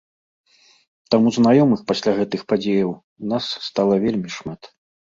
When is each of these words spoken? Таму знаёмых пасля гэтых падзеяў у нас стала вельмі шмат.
Таму 1.15 1.27
знаёмых 1.37 1.85
пасля 1.93 2.11
гэтых 2.23 2.41
падзеяў 2.55 2.91
у 3.21 3.25
нас 3.37 3.43
стала 3.71 4.03
вельмі 4.09 4.29
шмат. 4.41 4.61